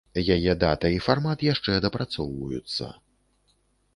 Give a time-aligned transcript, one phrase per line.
[0.35, 2.89] Яе дата і фармат яшчэ дапрацоўваюцца.